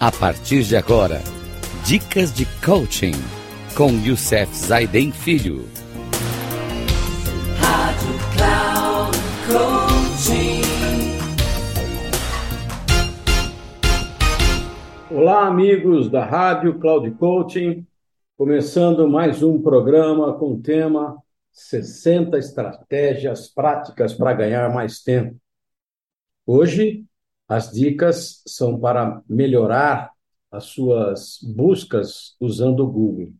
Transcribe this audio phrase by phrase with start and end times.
[0.00, 1.20] A partir de agora,
[1.84, 3.14] dicas de coaching
[3.76, 5.64] com Youssef Zaiden Filho.
[7.58, 10.62] Rádio Cloud Coaching.
[15.10, 17.84] Olá, amigos da Rádio Cloud Coaching,
[18.36, 21.20] começando mais um programa com o tema
[21.50, 25.36] 60 estratégias práticas para ganhar mais tempo.
[26.46, 27.07] Hoje
[27.48, 30.12] as dicas são para melhorar
[30.50, 33.32] as suas buscas usando o Google.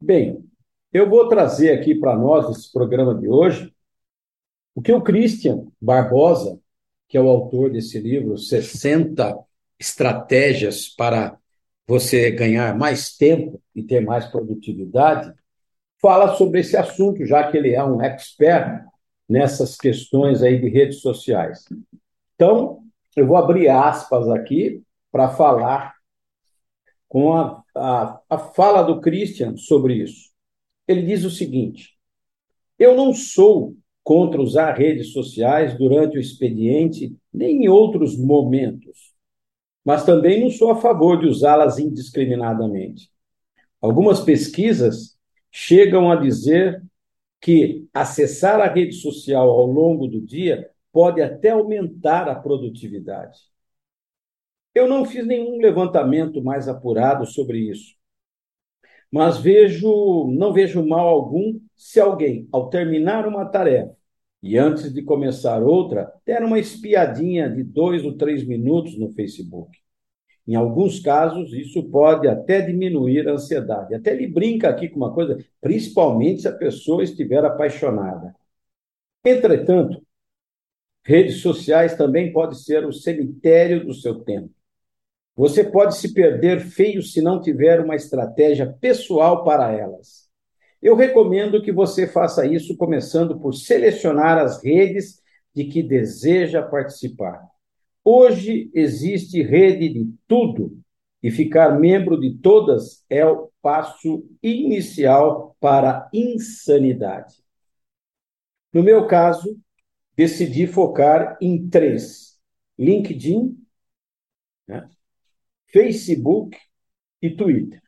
[0.00, 0.44] Bem,
[0.92, 3.74] eu vou trazer aqui para nós, nesse programa de hoje,
[4.74, 6.58] o que o Christian Barbosa,
[7.08, 9.38] que é o autor desse livro, 60
[9.78, 11.38] Estratégias para
[11.86, 15.32] você ganhar mais tempo e ter mais produtividade,
[16.00, 18.86] fala sobre esse assunto, já que ele é um expert
[19.28, 21.64] nessas questões aí de redes sociais.
[22.34, 22.85] Então,
[23.16, 25.94] eu vou abrir aspas aqui para falar
[27.08, 30.30] com a, a, a fala do Christian sobre isso.
[30.86, 31.96] Ele diz o seguinte:
[32.78, 39.14] Eu não sou contra usar redes sociais durante o expediente nem em outros momentos,
[39.84, 43.10] mas também não sou a favor de usá-las indiscriminadamente.
[43.80, 45.16] Algumas pesquisas
[45.50, 46.82] chegam a dizer
[47.40, 53.38] que acessar a rede social ao longo do dia pode até aumentar a produtividade.
[54.74, 57.94] Eu não fiz nenhum levantamento mais apurado sobre isso,
[59.12, 63.94] mas vejo, não vejo mal algum se alguém, ao terminar uma tarefa
[64.42, 69.76] e antes de começar outra, der uma espiadinha de dois ou três minutos no Facebook.
[70.48, 73.94] Em alguns casos, isso pode até diminuir a ansiedade.
[73.94, 78.34] Até ele brinca aqui com uma coisa, principalmente se a pessoa estiver apaixonada.
[79.22, 80.05] Entretanto,
[81.06, 84.50] Redes sociais também pode ser o cemitério do seu tempo.
[85.36, 90.28] Você pode se perder feio se não tiver uma estratégia pessoal para elas.
[90.82, 95.22] Eu recomendo que você faça isso começando por selecionar as redes
[95.54, 97.40] de que deseja participar.
[98.04, 100.76] Hoje existe rede de tudo
[101.22, 107.36] e ficar membro de todas é o passo inicial para a insanidade.
[108.72, 109.56] No meu caso,
[110.16, 112.38] decidi focar em três:
[112.78, 113.56] LinkedIn,
[114.66, 114.88] né,
[115.66, 116.56] Facebook
[117.20, 117.82] e Twitter.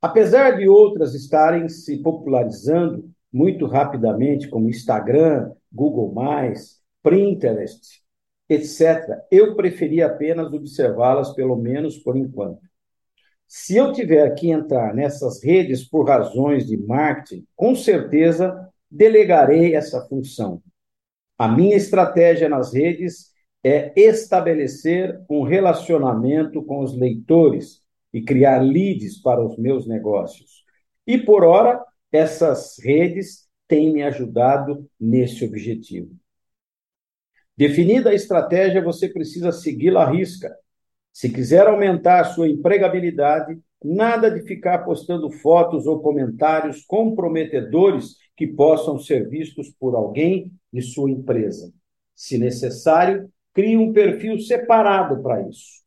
[0.00, 6.14] Apesar de outras estarem se popularizando muito rapidamente, como Instagram, Google,
[7.02, 8.00] Pinterest,
[8.48, 12.60] etc., eu preferi apenas observá-las, pelo menos por enquanto.
[13.46, 20.06] Se eu tiver que entrar nessas redes por razões de marketing, com certeza delegarei essa
[20.06, 20.62] função
[21.38, 23.32] a minha estratégia nas redes
[23.62, 27.80] é estabelecer um relacionamento com os leitores
[28.12, 30.64] e criar leads para os meus negócios.
[31.06, 36.10] E por hora, essas redes têm me ajudado nesse objetivo.
[37.56, 40.54] Definida a estratégia, você precisa segui-la à risca.
[41.12, 49.00] Se quiser aumentar sua empregabilidade, nada de ficar postando fotos ou comentários comprometedores que possam
[49.00, 51.72] ser vistos por alguém de sua empresa.
[52.14, 55.82] Se necessário, crie um perfil separado para isso.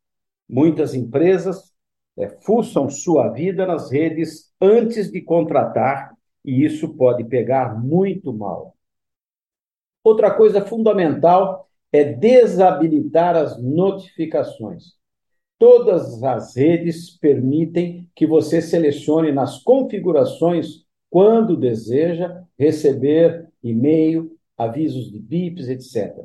[0.49, 1.71] Muitas empresas
[2.19, 6.13] é, fuçam sua vida nas redes antes de contratar
[6.43, 8.75] e isso pode pegar muito mal.
[10.03, 14.95] Outra coisa fundamental é desabilitar as notificações.
[15.57, 25.19] Todas as redes permitem que você selecione nas configurações quando deseja receber e-mail, avisos de
[25.19, 26.15] bips, etc.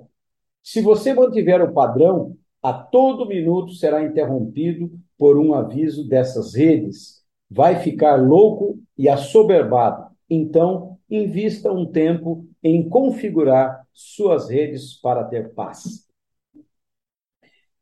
[0.62, 7.20] Se você mantiver o padrão, a todo minuto será interrompido por um aviso dessas redes.
[7.50, 10.06] Vai ficar louco e assoberbado.
[10.30, 16.06] Então, invista um tempo em configurar suas redes para ter paz.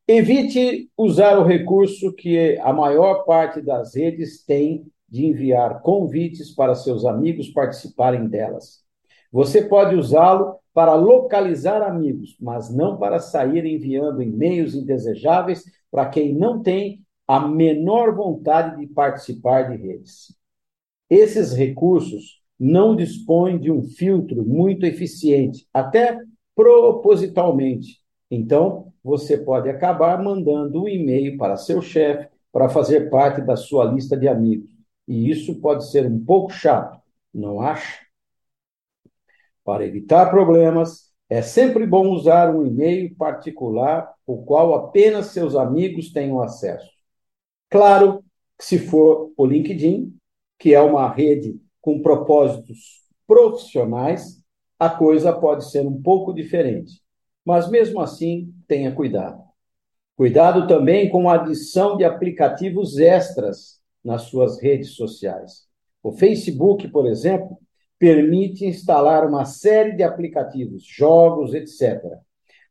[0.08, 6.74] Evite usar o recurso que a maior parte das redes tem de enviar convites para
[6.74, 8.82] seus amigos participarem delas.
[9.30, 16.34] Você pode usá-lo para localizar amigos, mas não para sair enviando e-mails indesejáveis para quem
[16.34, 20.36] não tem a menor vontade de participar de redes.
[21.08, 26.18] Esses recursos não dispõem de um filtro muito eficiente, até
[26.56, 28.00] propositalmente.
[28.28, 33.84] Então, você pode acabar mandando um e-mail para seu chefe para fazer parte da sua
[33.84, 34.73] lista de amigos.
[35.08, 37.00] E isso pode ser um pouco chato,
[37.32, 38.00] não acha?
[39.64, 46.12] Para evitar problemas, É sempre bom usar um e-mail particular, o qual apenas seus amigos
[46.12, 46.88] tenham acesso.
[47.70, 48.24] Claro
[48.58, 50.16] que se for o LinkedIn,
[50.58, 54.42] que é uma rede com propósitos profissionais,
[54.78, 57.00] a coisa pode ser um pouco diferente.
[57.44, 59.42] Mas mesmo assim, tenha cuidado.
[60.16, 65.64] Cuidado também com a adição de aplicativos extras nas suas redes sociais.
[66.02, 67.58] O Facebook, por exemplo,
[67.98, 72.02] permite instalar uma série de aplicativos, jogos, etc.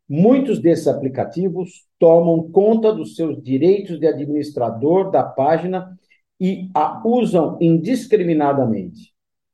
[0.07, 5.97] Muitos desses aplicativos tomam conta dos seus direitos de administrador da página
[6.39, 9.13] e a usam indiscriminadamente.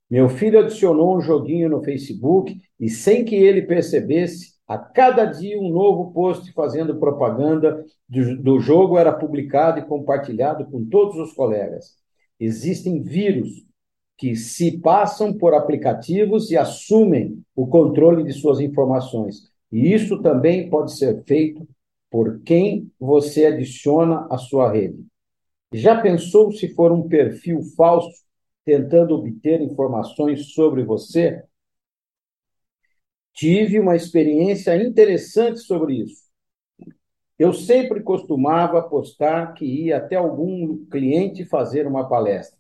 [0.10, 5.60] Meu filho adicionou um joguinho no Facebook e, sem que ele percebesse, a cada dia
[5.60, 11.34] um novo post fazendo propaganda do, do jogo era publicado e compartilhado com todos os
[11.34, 11.96] colegas.
[12.40, 13.66] Existem vírus
[14.16, 19.50] que se passam por aplicativos e assumem o controle de suas informações.
[19.72, 21.68] E isso também pode ser feito
[22.12, 25.04] por quem você adiciona à sua rede.
[25.74, 28.24] Já pensou se for um perfil falso
[28.64, 31.44] tentando obter informações sobre você?
[33.40, 36.24] Tive uma experiência interessante sobre isso.
[37.38, 42.60] Eu sempre costumava postar que ia até algum cliente fazer uma palestra.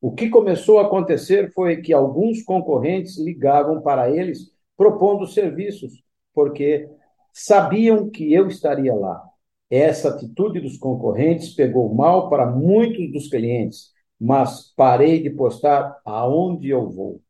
[0.00, 6.02] O que começou a acontecer foi que alguns concorrentes ligavam para eles propondo serviços,
[6.32, 6.88] porque
[7.30, 9.22] sabiam que eu estaria lá.
[9.68, 16.70] Essa atitude dos concorrentes pegou mal para muitos dos clientes, mas parei de postar aonde
[16.70, 17.20] eu vou.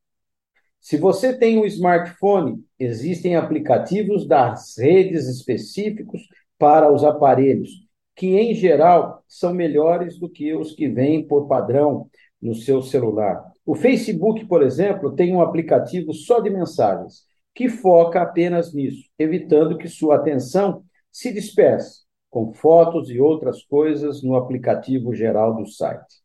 [0.81, 6.23] Se você tem um smartphone, existem aplicativos das redes específicos
[6.59, 7.71] para os aparelhos,
[8.17, 12.09] que em geral são melhores do que os que vêm por padrão
[12.41, 13.45] no seu celular.
[13.67, 19.77] O Facebook, por exemplo, tem um aplicativo só de mensagens, que foca apenas nisso, evitando
[19.77, 26.23] que sua atenção se disperse com fotos e outras coisas no aplicativo geral do site.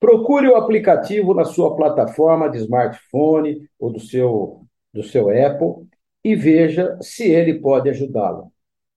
[0.00, 5.86] Procure o aplicativo na sua plataforma de smartphone ou do seu, do seu Apple
[6.22, 8.52] e veja se ele pode ajudá-lo.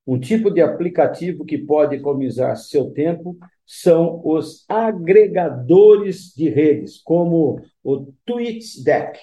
[0.05, 7.61] Um tipo de aplicativo que pode economizar seu tempo são os agregadores de redes, como
[7.83, 9.19] o TweetDeck.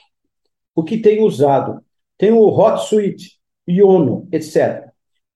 [0.75, 1.83] O que tem usado?
[2.17, 3.39] Tem o HotSuite,
[3.69, 4.88] Yono, etc.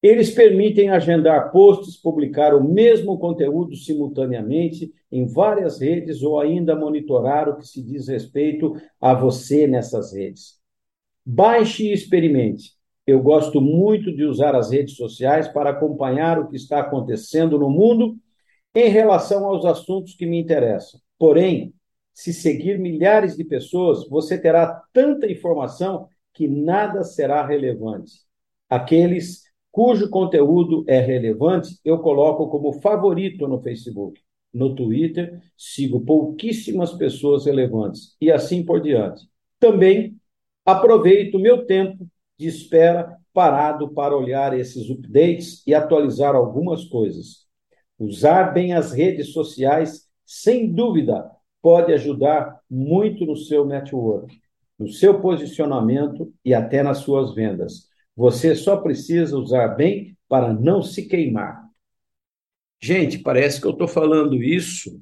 [0.03, 7.49] Eles permitem agendar posts, publicar o mesmo conteúdo simultaneamente em várias redes ou ainda monitorar
[7.49, 10.61] o que se diz respeito a você nessas redes.
[11.25, 12.73] Baixe e experimente.
[13.07, 17.71] Eu gosto muito de usar as redes sociais para acompanhar o que está acontecendo no
[17.71, 18.17] mundo
[18.75, 21.01] em relação aos assuntos que me interessam.
[21.17, 21.73] Porém,
[22.13, 28.13] se seguir milhares de pessoas, você terá tanta informação que nada será relevante.
[28.69, 29.42] Aqueles
[29.73, 34.21] cujo conteúdo é relevante, eu coloco como favorito no Facebook.
[34.53, 39.27] No Twitter, sigo pouquíssimas pessoas relevantes e assim por diante.
[39.59, 40.15] Também
[40.65, 42.07] aproveito meu tempo
[42.39, 47.47] de espera parado para olhar esses updates e atualizar algumas coisas.
[47.99, 51.31] Usar bem as redes sociais, sem dúvida,
[51.63, 54.39] pode ajudar muito no seu network,
[54.79, 57.92] no seu posicionamento e até nas suas vendas.
[58.17, 61.63] Você só precisa usar bem para não se queimar.
[62.81, 65.01] Gente, parece que eu estou falando isso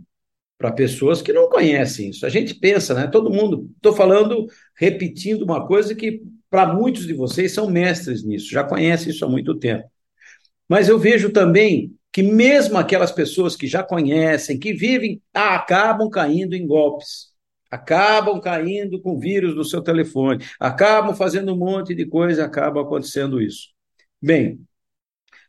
[0.59, 2.27] para pessoas que não conhecem isso.
[2.27, 3.07] A gente pensa, né?
[3.07, 3.71] Todo mundo.
[3.77, 9.11] Estou falando, repetindo uma coisa que para muitos de vocês são mestres nisso, já conhecem
[9.11, 9.89] isso há muito tempo.
[10.69, 16.55] Mas eu vejo também que mesmo aquelas pessoas que já conhecem, que vivem, acabam caindo
[16.55, 17.30] em golpes,
[17.71, 23.41] acabam caindo com vírus no seu telefone, acabam fazendo um monte de coisa, acaba acontecendo
[23.41, 23.69] isso.
[24.21, 24.61] Bem,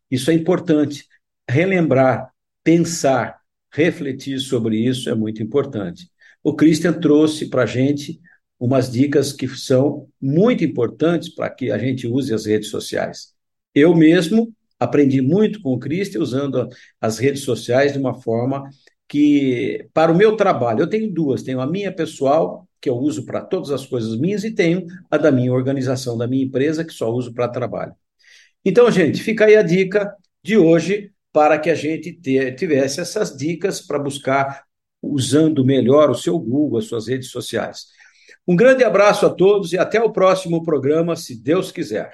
[0.09, 1.07] isso é importante.
[1.49, 2.31] Relembrar,
[2.63, 3.39] pensar,
[3.73, 6.09] refletir sobre isso é muito importante.
[6.43, 8.19] O Christian trouxe para a gente
[8.59, 13.33] umas dicas que são muito importantes para que a gente use as redes sociais.
[13.73, 16.67] Eu mesmo aprendi muito com o Cristo usando
[16.99, 18.69] as redes sociais de uma forma
[19.11, 23.25] que, para o meu trabalho, eu tenho duas: tenho a minha pessoal, que eu uso
[23.25, 26.93] para todas as coisas minhas, e tenho a da minha organização, da minha empresa, que
[26.93, 27.93] só uso para trabalho.
[28.63, 32.13] Então, gente, fica aí a dica de hoje para que a gente
[32.55, 34.63] tivesse essas dicas para buscar
[35.01, 37.87] usando melhor o seu Google, as suas redes sociais.
[38.47, 42.13] Um grande abraço a todos e até o próximo programa, se Deus quiser.